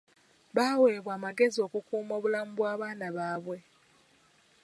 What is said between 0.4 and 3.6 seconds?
Baaweebwa amagezi okukuuma obulamu bw'abaana baabwe.